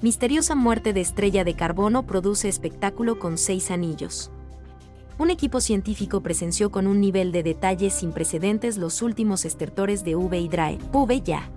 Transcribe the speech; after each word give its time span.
misteriosa 0.00 0.54
muerte 0.54 0.92
de 0.92 1.00
estrella 1.00 1.42
de 1.44 1.54
carbono 1.54 2.04
produce 2.06 2.48
espectáculo 2.48 3.18
con 3.18 3.36
seis 3.36 3.70
anillos. 3.70 4.30
Un 5.18 5.30
equipo 5.30 5.60
científico 5.60 6.20
presenció 6.20 6.70
con 6.70 6.86
un 6.86 7.00
nivel 7.00 7.32
de 7.32 7.42
detalle 7.42 7.90
sin 7.90 8.12
precedentes 8.12 8.78
los 8.78 9.02
últimos 9.02 9.44
estertores 9.44 10.04
de 10.04 10.14
V 10.14 10.38
Hydrae, 10.38 10.78
V 10.92 11.20
ya. 11.22 11.50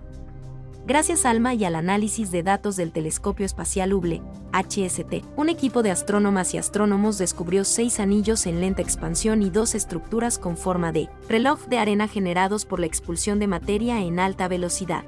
Gracias 0.88 1.28
ALMA 1.28 1.54
y 1.54 1.64
al 1.64 1.76
análisis 1.76 2.32
de 2.32 2.42
datos 2.42 2.76
del 2.76 2.92
telescopio 2.92 3.46
espacial 3.46 3.94
Hubble, 3.94 4.24
HST, 4.52 5.24
un 5.36 5.50
equipo 5.50 5.84
de 5.84 5.92
astrónomas 5.92 6.56
y 6.56 6.58
astrónomos 6.58 7.20
descubrió 7.20 7.64
seis 7.64 8.00
anillos 8.00 8.48
en 8.48 8.60
lenta 8.60 8.82
expansión 8.82 9.44
y 9.44 9.52
dos 9.52 9.76
estructuras 9.76 10.40
con 10.40 10.58
forma 10.58 10.92
de 10.92 11.08
reloj 11.30 11.68
de 11.68 11.78
arena 11.78 12.08
generados 12.08 12.66
por 12.66 12.80
la 12.80 12.88
expulsión 12.88 13.38
de 13.38 13.46
materia 13.46 14.02
en 14.02 14.20
alta 14.20 14.48
velocidad. 14.48 15.04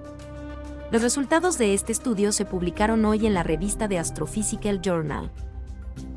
Los 0.93 1.01
resultados 1.01 1.57
de 1.57 1.73
este 1.73 1.91
estudio 1.91 2.31
se 2.31 2.45
publicaron 2.45 3.03
hoy 3.05 3.25
en 3.25 3.33
la 3.33 3.41
revista 3.41 3.87
de 3.87 3.97
Astrophysical 3.97 4.79
Journal. 4.79 5.31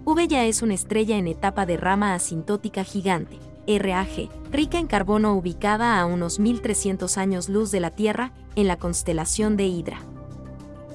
V 0.05 0.29
ya 0.29 0.45
es 0.45 0.61
una 0.61 0.75
estrella 0.75 1.17
en 1.17 1.29
etapa 1.29 1.65
de 1.65 1.79
rama 1.79 2.13
asintótica 2.13 2.85
gigante, 2.85 3.39
RAG, 3.67 4.29
rica 4.53 4.79
en 4.79 4.87
carbono 4.87 5.33
ubicada 5.33 5.99
a 5.99 6.05
unos 6.05 6.39
1300 6.39 7.17
años 7.17 7.49
luz 7.49 7.71
de 7.71 7.81
la 7.81 7.91
Tierra, 7.91 8.33
en 8.55 8.69
la 8.69 8.77
constelación 8.77 9.57
de 9.57 9.65
Hidra. 9.65 9.99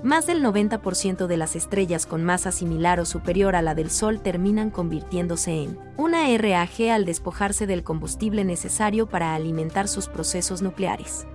Más 0.04 0.28
del 0.28 0.44
90% 0.44 1.26
de 1.26 1.38
las 1.38 1.56
estrellas 1.56 2.06
con 2.06 2.24
masa 2.24 2.52
similar 2.52 3.00
o 3.00 3.06
superior 3.06 3.56
a 3.56 3.64
la 3.64 3.74
del 3.74 3.90
Sol 3.90 4.22
terminan 4.22 4.70
convirtiéndose 4.70 5.64
en 5.64 5.80
una 5.98 6.28
RAG 6.38 6.92
al 6.92 7.06
despojarse 7.06 7.66
del 7.66 7.84
combustible 7.84 8.46
necesario 8.46 9.10
para 9.10 9.34
alimentar 9.34 9.88
sus 9.88 10.08
procesos 10.08 10.62
nucleares. 10.62 11.26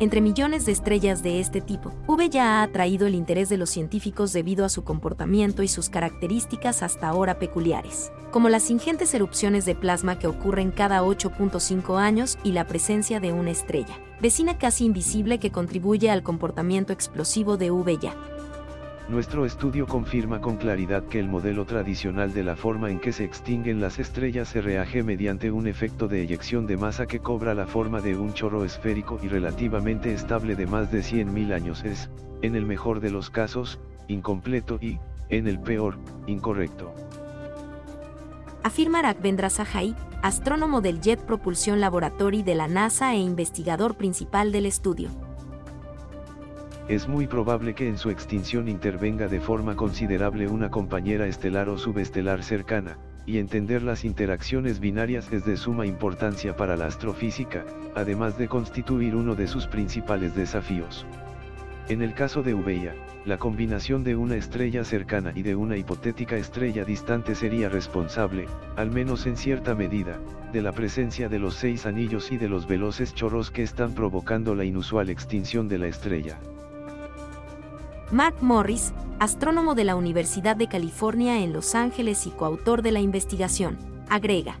Entre 0.00 0.20
millones 0.20 0.66
de 0.66 0.72
estrellas 0.72 1.22
de 1.22 1.38
este 1.38 1.60
tipo, 1.60 1.92
V 2.08 2.28
ya 2.28 2.58
ha 2.58 2.62
atraído 2.64 3.06
el 3.06 3.14
interés 3.14 3.48
de 3.48 3.56
los 3.56 3.70
científicos 3.70 4.32
debido 4.32 4.64
a 4.64 4.68
su 4.68 4.82
comportamiento 4.82 5.62
y 5.62 5.68
sus 5.68 5.88
características 5.88 6.82
hasta 6.82 7.08
ahora 7.08 7.38
peculiares, 7.38 8.10
como 8.32 8.48
las 8.48 8.70
ingentes 8.70 9.14
erupciones 9.14 9.64
de 9.66 9.76
plasma 9.76 10.18
que 10.18 10.26
ocurren 10.26 10.72
cada 10.72 11.02
8.5 11.02 11.96
años 11.96 12.38
y 12.42 12.52
la 12.52 12.66
presencia 12.66 13.20
de 13.20 13.32
una 13.32 13.52
estrella, 13.52 13.96
vecina 14.20 14.58
casi 14.58 14.84
invisible 14.84 15.38
que 15.38 15.52
contribuye 15.52 16.10
al 16.10 16.24
comportamiento 16.24 16.92
explosivo 16.92 17.56
de 17.56 17.70
V 17.70 17.98
ya. 17.98 18.16
Nuestro 19.06 19.44
estudio 19.44 19.86
confirma 19.86 20.40
con 20.40 20.56
claridad 20.56 21.04
que 21.04 21.20
el 21.20 21.28
modelo 21.28 21.66
tradicional 21.66 22.32
de 22.32 22.42
la 22.42 22.56
forma 22.56 22.90
en 22.90 22.98
que 22.98 23.12
se 23.12 23.24
extinguen 23.24 23.78
las 23.78 23.98
estrellas 23.98 24.48
se 24.48 24.62
reage 24.62 25.02
mediante 25.02 25.50
un 25.50 25.66
efecto 25.66 26.08
de 26.08 26.22
eyección 26.22 26.66
de 26.66 26.78
masa 26.78 27.04
que 27.04 27.18
cobra 27.18 27.52
la 27.52 27.66
forma 27.66 28.00
de 28.00 28.16
un 28.16 28.32
chorro 28.32 28.64
esférico 28.64 29.20
y 29.22 29.28
relativamente 29.28 30.14
estable 30.14 30.56
de 30.56 30.66
más 30.66 30.90
de 30.90 31.00
100.000 31.00 31.52
años 31.52 31.84
es, 31.84 32.08
en 32.40 32.56
el 32.56 32.64
mejor 32.64 33.00
de 33.00 33.10
los 33.10 33.28
casos, 33.28 33.78
incompleto 34.08 34.78
y, 34.80 34.98
en 35.28 35.48
el 35.48 35.60
peor, 35.60 35.98
incorrecto. 36.26 36.94
Afirma 38.62 39.02
Raghvendra 39.02 39.50
Sahai, 39.50 39.94
astrónomo 40.22 40.80
del 40.80 41.02
Jet 41.02 41.20
Propulsion 41.20 41.78
Laboratory 41.78 42.42
de 42.42 42.54
la 42.54 42.68
NASA 42.68 43.12
e 43.12 43.18
investigador 43.18 43.96
principal 43.96 44.50
del 44.50 44.64
estudio 44.64 45.23
es 46.88 47.08
muy 47.08 47.26
probable 47.26 47.74
que 47.74 47.88
en 47.88 47.96
su 47.96 48.10
extinción 48.10 48.68
intervenga 48.68 49.26
de 49.26 49.40
forma 49.40 49.74
considerable 49.74 50.48
una 50.48 50.70
compañera 50.70 51.26
estelar 51.26 51.68
o 51.70 51.78
subestelar 51.78 52.42
cercana, 52.42 52.98
y 53.26 53.38
entender 53.38 53.82
las 53.82 54.04
interacciones 54.04 54.80
binarias 54.80 55.32
es 55.32 55.46
de 55.46 55.56
suma 55.56 55.86
importancia 55.86 56.56
para 56.56 56.76
la 56.76 56.86
astrofísica, 56.86 57.64
además 57.94 58.36
de 58.36 58.48
constituir 58.48 59.16
uno 59.16 59.34
de 59.34 59.46
sus 59.46 59.66
principales 59.66 60.34
desafíos. 60.34 61.06
En 61.88 62.02
el 62.02 62.12
caso 62.12 62.42
de 62.42 62.54
Ubeya, 62.54 62.94
la 63.24 63.38
combinación 63.38 64.04
de 64.04 64.16
una 64.16 64.36
estrella 64.36 64.84
cercana 64.84 65.32
y 65.34 65.42
de 65.42 65.54
una 65.54 65.78
hipotética 65.78 66.36
estrella 66.36 66.84
distante 66.84 67.34
sería 67.34 67.70
responsable, 67.70 68.46
al 68.76 68.90
menos 68.90 69.26
en 69.26 69.38
cierta 69.38 69.74
medida, 69.74 70.18
de 70.52 70.60
la 70.60 70.72
presencia 70.72 71.30
de 71.30 71.38
los 71.38 71.54
seis 71.54 71.86
anillos 71.86 72.30
y 72.30 72.36
de 72.36 72.48
los 72.48 72.66
veloces 72.66 73.14
chorros 73.14 73.50
que 73.50 73.62
están 73.62 73.94
provocando 73.94 74.54
la 74.54 74.64
inusual 74.64 75.08
extinción 75.08 75.68
de 75.68 75.78
la 75.78 75.88
estrella. 75.88 76.38
Mark 78.10 78.36
Morris, 78.42 78.92
astrónomo 79.18 79.74
de 79.74 79.84
la 79.84 79.96
Universidad 79.96 80.56
de 80.56 80.68
California 80.68 81.42
en 81.42 81.52
Los 81.52 81.74
Ángeles 81.74 82.26
y 82.26 82.30
coautor 82.30 82.82
de 82.82 82.92
la 82.92 83.00
investigación, 83.00 83.78
agrega. 84.08 84.58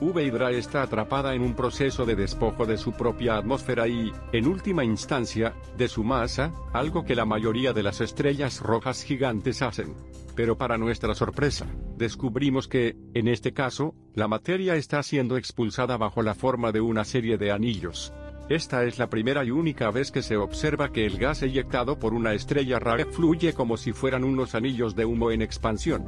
Hydra 0.00 0.50
está 0.50 0.82
atrapada 0.82 1.34
en 1.34 1.42
un 1.42 1.54
proceso 1.54 2.06
de 2.06 2.16
despojo 2.16 2.64
de 2.64 2.78
su 2.78 2.92
propia 2.92 3.36
atmósfera 3.36 3.86
y, 3.86 4.12
en 4.32 4.46
última 4.46 4.82
instancia, 4.82 5.54
de 5.76 5.88
su 5.88 6.04
masa, 6.04 6.52
algo 6.72 7.04
que 7.04 7.14
la 7.14 7.26
mayoría 7.26 7.72
de 7.72 7.82
las 7.82 8.00
estrellas 8.00 8.60
rojas 8.60 9.02
gigantes 9.02 9.60
hacen. 9.60 9.94
Pero 10.34 10.56
para 10.56 10.78
nuestra 10.78 11.14
sorpresa, 11.14 11.66
descubrimos 11.96 12.66
que, 12.66 12.96
en 13.12 13.28
este 13.28 13.52
caso, 13.52 13.94
la 14.14 14.26
materia 14.26 14.74
está 14.76 15.02
siendo 15.02 15.36
expulsada 15.36 15.98
bajo 15.98 16.22
la 16.22 16.34
forma 16.34 16.72
de 16.72 16.80
una 16.80 17.04
serie 17.04 17.36
de 17.36 17.52
anillos, 17.52 18.14
esta 18.50 18.82
es 18.82 18.98
la 18.98 19.08
primera 19.08 19.44
y 19.44 19.52
única 19.52 19.92
vez 19.92 20.10
que 20.10 20.22
se 20.22 20.36
observa 20.36 20.90
que 20.90 21.06
el 21.06 21.18
gas 21.18 21.40
eyectado 21.42 22.00
por 22.00 22.14
una 22.14 22.34
estrella 22.34 22.80
rara 22.80 23.06
fluye 23.06 23.52
como 23.52 23.76
si 23.76 23.92
fueran 23.92 24.24
unos 24.24 24.56
anillos 24.56 24.96
de 24.96 25.04
humo 25.04 25.30
en 25.30 25.40
expansión. 25.40 26.04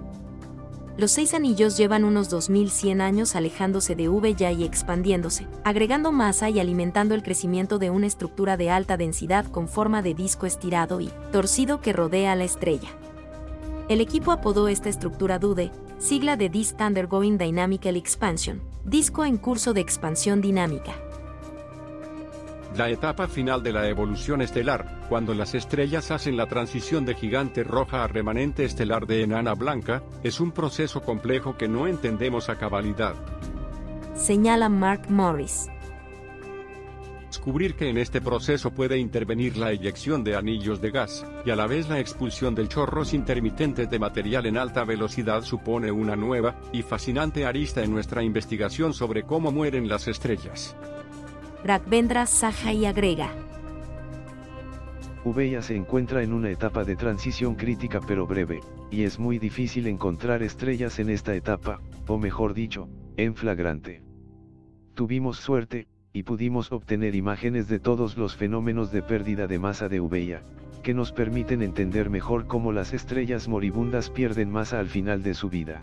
Los 0.98 1.12
seis 1.12 1.34
anillos 1.34 1.76
llevan 1.76 2.04
unos 2.04 2.28
2100 2.30 3.00
años 3.00 3.36
alejándose 3.36 3.94
de 3.94 4.08
V 4.08 4.34
ya 4.34 4.50
y 4.50 4.64
expandiéndose, 4.64 5.47
agregando 5.62 6.10
masa 6.10 6.50
y 6.50 6.58
alimentando 6.58 7.14
el 7.14 7.22
crecimiento 7.22 7.78
de 7.78 7.91
una 7.91 8.08
estructura 8.08 8.56
de 8.56 8.70
alta 8.70 8.97
densidad 8.97 9.47
con 9.47 9.69
forma 9.69 10.03
de 10.03 10.14
disco 10.14 10.44
estirado 10.44 11.00
y 11.00 11.10
torcido 11.30 11.80
que 11.80 11.92
rodea 11.92 12.32
a 12.32 12.36
la 12.36 12.44
estrella. 12.44 12.88
El 13.88 14.00
equipo 14.00 14.32
apodó 14.32 14.66
esta 14.66 14.88
estructura 14.88 15.38
DUDE, 15.38 15.70
sigla 15.98 16.36
de 16.36 16.48
Disk 16.48 16.80
Undergoing 16.80 17.38
Dynamical 17.38 17.94
Expansion, 17.94 18.60
disco 18.84 19.24
en 19.24 19.36
curso 19.36 19.72
de 19.74 19.80
expansión 19.80 20.41
dinámica. 20.41 20.97
La 22.77 22.88
etapa 22.88 23.28
final 23.28 23.62
de 23.62 23.71
la 23.71 23.87
evolución 23.87 24.41
estelar, 24.41 25.05
cuando 25.10 25.34
las 25.34 25.55
estrellas 25.55 26.10
hacen 26.10 26.38
la 26.38 26.47
transición 26.47 27.05
de 27.05 27.15
gigante 27.15 27.65
roja 27.65 28.03
a 28.03 28.09
remanente 28.09 28.65
estelar 28.65 29.06
de 29.06 29.22
enana 29.22 29.53
blanca, 29.53 30.03
es 30.22 30.41
un 30.41 30.53
proceso 30.53 31.03
complejo 31.03 31.59
que 31.59 31.69
no 31.69 31.87
entendemos 31.87 32.49
a 32.49 32.56
cabalidad. 32.56 33.15
Señala 34.15 34.71
Mark 34.71 35.10
Morris. 35.10 35.69
Descubrir 37.27 37.75
que 37.75 37.91
en 37.91 37.99
este 37.99 38.22
proceso 38.22 38.71
puede 38.71 38.97
intervenir 38.97 39.59
la 39.59 39.71
eyección 39.71 40.25
de 40.25 40.34
anillos 40.34 40.81
de 40.81 40.93
gas, 40.93 41.27
y 41.44 41.50
a 41.50 41.56
la 41.56 41.66
vez 41.66 41.91
la 41.91 42.00
expulsión 42.00 42.54
de 42.54 42.69
chorros 42.69 43.12
intermitentes 43.12 43.91
de 43.91 43.99
material 43.99 44.47
en 44.47 44.56
alta 44.56 44.84
velocidad 44.84 45.43
supone 45.43 45.91
una 45.91 46.16
nueva 46.16 46.56
y 46.72 46.83
fascinante 46.83 47.44
arista 47.44 47.83
en 47.83 47.91
nuestra 47.91 48.22
investigación 48.22 48.94
sobre 48.94 49.25
cómo 49.25 49.50
mueren 49.50 49.89
las 49.89 50.09
estrellas. 50.09 50.75
Raghvendra 51.64 52.24
y 52.72 52.86
agrega. 52.86 53.30
Ubeya 55.24 55.62
se 55.62 55.76
encuentra 55.76 56.24
en 56.24 56.32
una 56.32 56.50
etapa 56.50 56.82
de 56.82 56.96
transición 56.96 57.54
crítica 57.54 58.00
pero 58.04 58.26
breve, 58.26 58.60
y 58.90 59.04
es 59.04 59.20
muy 59.20 59.38
difícil 59.38 59.86
encontrar 59.86 60.42
estrellas 60.42 60.98
en 60.98 61.08
esta 61.08 61.36
etapa, 61.36 61.80
o 62.08 62.18
mejor 62.18 62.52
dicho, 62.52 62.88
en 63.16 63.36
flagrante. 63.36 64.02
Tuvimos 64.94 65.36
suerte, 65.36 65.86
y 66.12 66.24
pudimos 66.24 66.72
obtener 66.72 67.14
imágenes 67.14 67.68
de 67.68 67.78
todos 67.78 68.16
los 68.16 68.36
fenómenos 68.36 68.90
de 68.90 69.02
pérdida 69.02 69.46
de 69.46 69.60
masa 69.60 69.88
de 69.88 70.00
Ubeya, 70.00 70.42
que 70.82 70.94
nos 70.94 71.12
permiten 71.12 71.62
entender 71.62 72.10
mejor 72.10 72.48
cómo 72.48 72.72
las 72.72 72.92
estrellas 72.92 73.46
moribundas 73.46 74.10
pierden 74.10 74.50
masa 74.50 74.80
al 74.80 74.88
final 74.88 75.22
de 75.22 75.34
su 75.34 75.48
vida. 75.48 75.80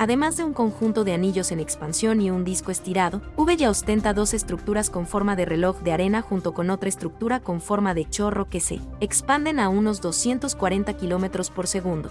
Además 0.00 0.36
de 0.36 0.44
un 0.44 0.52
conjunto 0.52 1.02
de 1.02 1.12
anillos 1.12 1.50
en 1.50 1.58
expansión 1.58 2.20
y 2.20 2.30
un 2.30 2.44
disco 2.44 2.70
estirado, 2.70 3.20
V 3.36 3.56
ya 3.56 3.68
ostenta 3.68 4.14
dos 4.14 4.32
estructuras 4.32 4.90
con 4.90 5.08
forma 5.08 5.34
de 5.34 5.44
reloj 5.44 5.80
de 5.80 5.90
arena 5.90 6.22
junto 6.22 6.54
con 6.54 6.70
otra 6.70 6.88
estructura 6.88 7.40
con 7.40 7.60
forma 7.60 7.94
de 7.94 8.08
chorro 8.08 8.48
que 8.48 8.60
se 8.60 8.78
expanden 9.00 9.58
a 9.58 9.68
unos 9.68 10.00
240 10.00 10.96
km 10.96 11.50
por 11.50 11.66
segundo. 11.66 12.10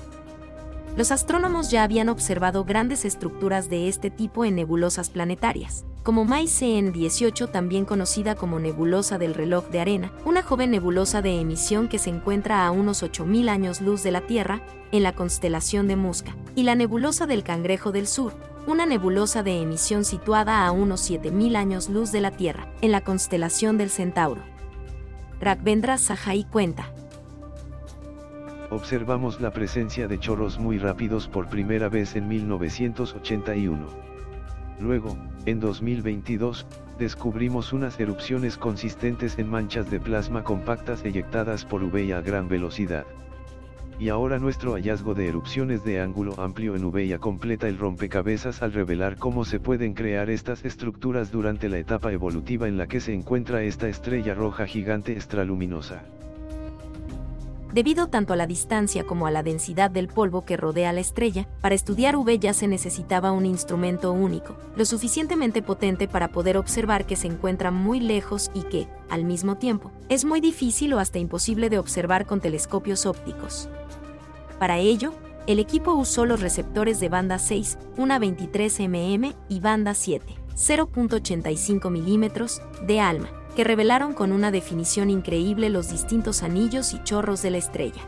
Los 0.97 1.11
astrónomos 1.11 1.71
ya 1.71 1.83
habían 1.83 2.09
observado 2.09 2.65
grandes 2.65 3.05
estructuras 3.05 3.69
de 3.69 3.87
este 3.87 4.09
tipo 4.09 4.43
en 4.43 4.55
nebulosas 4.55 5.09
planetarias, 5.09 5.85
como 6.07 6.23
MAI-CN 6.23 6.93
18 6.93 7.47
también 7.47 7.83
conocida 7.83 8.35
como 8.35 8.61
nebulosa 8.61 9.17
del 9.17 9.33
reloj 9.33 9.67
de 9.67 9.81
arena, 9.81 10.13
una 10.23 10.41
joven 10.41 10.71
nebulosa 10.71 11.21
de 11.21 11.41
emisión 11.41 11.89
que 11.89 11.99
se 11.99 12.09
encuentra 12.09 12.65
a 12.65 12.71
unos 12.71 13.03
8.000 13.03 13.49
años 13.49 13.81
luz 13.81 14.03
de 14.03 14.11
la 14.11 14.21
Tierra, 14.21 14.61
en 14.93 15.03
la 15.03 15.11
constelación 15.11 15.89
de 15.89 15.97
Musca, 15.97 16.33
y 16.55 16.63
la 16.63 16.75
nebulosa 16.75 17.27
del 17.27 17.43
Cangrejo 17.43 17.91
del 17.91 18.07
Sur, 18.07 18.31
una 18.67 18.85
nebulosa 18.85 19.43
de 19.43 19.61
emisión 19.61 20.05
situada 20.05 20.65
a 20.65 20.71
unos 20.71 21.11
7.000 21.11 21.57
años 21.57 21.89
luz 21.89 22.13
de 22.13 22.21
la 22.21 22.31
Tierra, 22.31 22.71
en 22.79 22.93
la 22.93 23.01
constelación 23.01 23.77
del 23.77 23.89
Centauro. 23.89 24.39
Raghvendra 25.41 25.97
Sahai 25.97 26.45
cuenta, 26.49 26.89
observamos 28.69 29.41
la 29.41 29.51
presencia 29.51 30.07
de 30.07 30.17
chorros 30.17 30.57
muy 30.57 30.79
rápidos 30.79 31.27
por 31.27 31.49
primera 31.49 31.89
vez 31.89 32.15
en 32.15 32.29
1981. 32.29 34.16
Luego, 34.79 35.17
en 35.45 35.59
2022, 35.59 36.67
descubrimos 36.99 37.73
unas 37.73 37.99
erupciones 37.99 38.57
consistentes 38.57 39.39
en 39.39 39.49
manchas 39.49 39.89
de 39.89 39.99
plasma 39.99 40.43
compactas 40.43 41.03
eyectadas 41.03 41.65
por 41.65 41.83
UV 41.83 42.13
a 42.13 42.21
gran 42.21 42.47
velocidad. 42.47 43.05
Y 43.99 44.09
ahora 44.09 44.37
nuestro 44.37 44.73
hallazgo 44.73 45.15
de 45.15 45.27
erupciones 45.27 45.83
de 45.83 45.99
ángulo 45.99 46.39
amplio 46.39 46.75
en 46.75 46.85
UV 46.85 47.17
completa 47.19 47.67
el 47.67 47.79
rompecabezas 47.79 48.61
al 48.61 48.73
revelar 48.73 49.17
cómo 49.17 49.43
se 49.43 49.59
pueden 49.59 49.95
crear 49.95 50.29
estas 50.29 50.63
estructuras 50.65 51.31
durante 51.31 51.67
la 51.67 51.79
etapa 51.79 52.11
evolutiva 52.11 52.67
en 52.67 52.77
la 52.77 52.85
que 52.85 52.99
se 52.99 53.15
encuentra 53.15 53.63
esta 53.63 53.89
estrella 53.89 54.35
roja 54.35 54.67
gigante 54.67 55.13
extraluminosa. 55.13 56.03
Debido 57.73 58.07
tanto 58.07 58.33
a 58.33 58.37
la 58.37 58.47
distancia 58.47 59.03
como 59.03 59.27
a 59.27 59.31
la 59.31 59.43
densidad 59.43 59.91
del 59.91 60.07
polvo 60.07 60.45
que 60.45 60.55
rodea 60.55 60.93
la 60.93 61.01
estrella, 61.01 61.47
para 61.61 61.75
estudiar 61.75 62.15
V 62.15 62.39
ya 62.39 62.53
se 62.53 62.67
necesitaba 62.67 63.33
un 63.33 63.45
instrumento 63.45 64.13
único, 64.13 64.55
lo 64.75 64.85
suficientemente 64.85 65.61
potente 65.61 66.07
para 66.07 66.29
poder 66.29 66.57
observar 66.57 67.05
que 67.05 67.17
se 67.17 67.27
encuentra 67.27 67.71
muy 67.71 67.99
lejos 67.99 68.51
y 68.53 68.63
que, 68.63 68.87
al 69.09 69.25
mismo 69.25 69.57
tiempo, 69.57 69.91
es 70.07 70.23
muy 70.23 70.39
difícil 70.39 70.93
o 70.93 70.99
hasta 70.99 71.19
imposible 71.19 71.69
de 71.69 71.77
observar 71.77 72.25
con 72.25 72.39
telescopios 72.39 73.05
ópticos. 73.05 73.69
Para 74.59 74.77
ello, 74.79 75.13
el 75.45 75.59
equipo 75.59 75.93
usó 75.93 76.25
los 76.25 76.39
receptores 76.39 76.99
de 77.01 77.09
banda 77.09 77.37
6, 77.37 77.77
una 77.97 78.17
23 78.17 78.79
mm 78.79 79.25
y 79.49 79.59
banda 79.59 79.93
7, 79.93 80.25
0.85 80.55 81.89
mm 81.89 82.85
de 82.85 82.99
ALMA 83.01 83.36
que 83.57 83.63
revelaron 83.63 84.13
con 84.13 84.33
una 84.33 84.51
definición 84.51 85.09
increíble 85.09 85.71
los 85.71 85.89
distintos 85.89 86.43
anillos 86.43 86.93
y 86.93 87.01
chorros 87.01 87.41
de 87.41 87.49
la 87.49 87.57
estrella. 87.57 88.03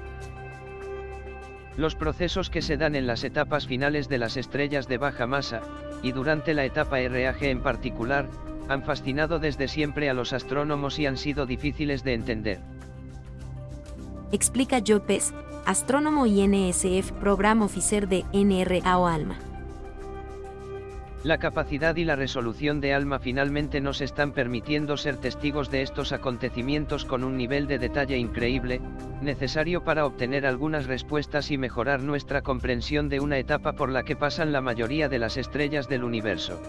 Los 1.76 1.96
procesos 1.96 2.52
que 2.52 2.62
se 2.62 2.78
dan 2.78 2.94
en 2.94 3.08
las 3.08 3.24
etapas 3.24 3.66
finales 3.66 4.08
de 4.10 4.20
las 4.20 4.38
estrellas 4.38 4.88
de 4.88 5.00
baja 5.00 5.26
masa, 5.26 5.62
y 6.04 6.12
durante 6.12 6.54
la 6.54 6.66
etapa 6.66 7.00
RAG 7.00 7.42
en 7.46 7.64
particular, 7.64 8.28
han 8.68 8.84
fascinado 8.84 9.40
desde 9.40 9.68
siempre 9.68 10.08
a 10.08 10.14
los 10.14 10.34
astrónomos 10.34 11.00
y 11.00 11.08
han 11.08 11.18
sido 11.18 11.48
difíciles 11.48 12.04
de 12.04 12.14
entender. 12.14 12.60
Explica 14.32 14.84
Joe 14.86 15.02
astrónomo 15.66 16.28
y 16.28 16.48
NSF 16.48 17.12
Program 17.14 17.64
Officer 17.64 18.08
de 18.08 18.24
NRA 18.34 19.00
o 19.00 19.08
ALMA. 19.08 19.49
La 21.24 21.38
capacidad 21.38 21.98
y 21.98 22.06
la 22.06 22.16
resolución 22.16 22.80
de 22.80 22.94
ALMA 22.94 23.20
finalmente 23.20 23.82
nos 23.82 24.00
están 24.00 24.32
permitiendo 24.32 24.96
ser 24.96 25.18
testigos 25.18 25.70
de 25.70 25.82
estos 25.82 26.14
acontecimientos 26.14 27.04
con 27.04 27.26
un 27.26 27.36
nivel 27.36 27.68
de 27.68 27.78
detalle 27.78 28.18
increíble, 28.18 28.80
necesario 29.22 29.84
para 29.84 30.06
obtener 30.06 30.46
algunas 30.46 30.86
respuestas 30.86 31.52
y 31.52 31.58
mejorar 31.58 32.02
nuestra 32.02 32.42
comprensión 32.42 33.10
de 33.10 33.20
una 33.20 33.38
etapa 33.38 33.74
por 33.74 33.90
la 33.90 34.04
que 34.04 34.16
pasan 34.16 34.54
la 34.54 34.62
mayoría 34.62 35.10
de 35.10 35.20
las 35.20 35.36
estrellas 35.36 35.90
del 35.90 36.06
universo. 36.06 36.62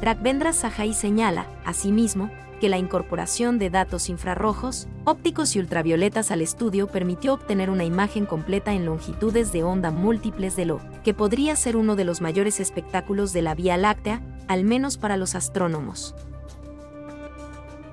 Raghvendra 0.00 0.54
Sahai 0.54 0.94
señala, 0.94 1.46
asimismo, 1.66 2.30
que 2.58 2.68
la 2.68 2.78
incorporación 2.78 3.58
de 3.58 3.70
datos 3.70 4.08
infrarrojos, 4.08 4.88
ópticos 5.04 5.56
y 5.56 5.60
ultravioletas 5.60 6.30
al 6.30 6.42
estudio 6.42 6.86
permitió 6.86 7.34
obtener 7.34 7.70
una 7.70 7.84
imagen 7.84 8.26
completa 8.26 8.72
en 8.74 8.84
longitudes 8.84 9.52
de 9.52 9.62
onda 9.62 9.90
múltiples 9.90 10.56
de 10.56 10.66
lo 10.66 10.80
que 11.04 11.14
podría 11.14 11.56
ser 11.56 11.76
uno 11.76 11.96
de 11.96 12.04
los 12.04 12.20
mayores 12.20 12.60
espectáculos 12.60 13.32
de 13.32 13.42
la 13.42 13.54
Vía 13.54 13.76
Láctea, 13.76 14.22
al 14.48 14.64
menos 14.64 14.98
para 14.98 15.16
los 15.16 15.34
astrónomos. 15.34 16.14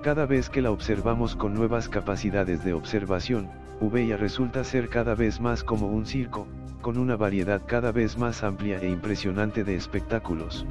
Cada 0.01 0.25
vez 0.25 0.49
que 0.49 0.61
la 0.61 0.71
observamos 0.71 1.35
con 1.35 1.53
nuevas 1.53 1.89
capacidades 1.89 2.63
de 2.63 2.73
observación, 2.73 3.49
Uveya 3.81 4.17
resulta 4.17 4.63
ser 4.63 4.87
cada 4.87 5.15
vez 5.15 5.41
más 5.41 5.63
como 5.63 5.87
un 5.87 6.05
circo, 6.05 6.47
con 6.81 6.97
una 6.97 7.15
variedad 7.15 7.61
cada 7.65 7.91
vez 7.91 8.17
más 8.17 8.43
amplia 8.43 8.79
e 8.79 8.89
impresionante 8.89 9.63
de 9.63 9.75
espectáculos. 9.75 10.65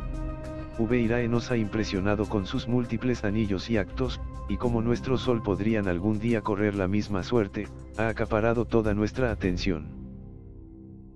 Ubeirae 0.79 1.29
nos 1.29 1.51
ha 1.51 1.57
impresionado 1.57 2.27
con 2.29 2.47
sus 2.47 2.67
múltiples 2.67 3.25
anillos 3.25 3.71
y 3.71 3.77
actos, 3.77 4.21
y 4.49 4.57
como 4.57 4.83
nuestro 4.83 5.19
Sol 5.19 5.43
podrían 5.43 5.89
algún 5.89 6.19
día 6.19 6.41
correr 6.41 6.75
la 6.75 6.89
misma 6.89 7.23
suerte, 7.23 7.69
ha 7.97 8.09
acaparado 8.09 8.65
toda 8.65 8.93
nuestra 8.93 9.31
atención. 9.31 10.04